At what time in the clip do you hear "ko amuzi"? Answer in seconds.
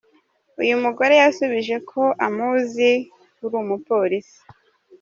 1.89-2.91